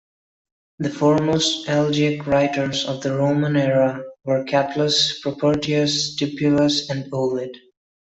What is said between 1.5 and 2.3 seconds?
elegiac